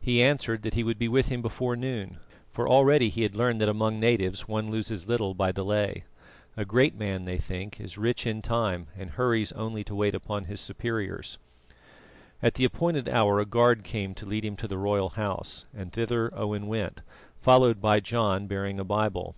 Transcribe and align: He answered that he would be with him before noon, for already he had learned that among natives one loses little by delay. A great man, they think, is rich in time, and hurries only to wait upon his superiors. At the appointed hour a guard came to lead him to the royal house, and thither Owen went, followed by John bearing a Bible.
He 0.00 0.20
answered 0.20 0.62
that 0.62 0.74
he 0.74 0.82
would 0.82 0.98
be 0.98 1.06
with 1.06 1.28
him 1.28 1.40
before 1.40 1.76
noon, 1.76 2.18
for 2.50 2.68
already 2.68 3.10
he 3.10 3.22
had 3.22 3.36
learned 3.36 3.60
that 3.60 3.68
among 3.68 4.00
natives 4.00 4.48
one 4.48 4.72
loses 4.72 5.06
little 5.08 5.34
by 5.34 5.52
delay. 5.52 6.02
A 6.56 6.64
great 6.64 6.96
man, 6.96 7.26
they 7.26 7.38
think, 7.38 7.80
is 7.80 7.96
rich 7.96 8.26
in 8.26 8.42
time, 8.42 8.88
and 8.98 9.10
hurries 9.10 9.52
only 9.52 9.84
to 9.84 9.94
wait 9.94 10.16
upon 10.16 10.46
his 10.46 10.60
superiors. 10.60 11.38
At 12.42 12.54
the 12.54 12.64
appointed 12.64 13.08
hour 13.08 13.38
a 13.38 13.46
guard 13.46 13.84
came 13.84 14.16
to 14.16 14.26
lead 14.26 14.44
him 14.44 14.56
to 14.56 14.66
the 14.66 14.78
royal 14.78 15.10
house, 15.10 15.64
and 15.72 15.92
thither 15.92 16.36
Owen 16.36 16.66
went, 16.66 17.02
followed 17.40 17.80
by 17.80 18.00
John 18.00 18.48
bearing 18.48 18.80
a 18.80 18.84
Bible. 18.84 19.36